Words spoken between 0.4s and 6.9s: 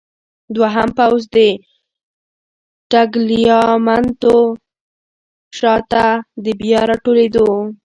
دوهم پوځ د ټګلیامنتو شاته د بیا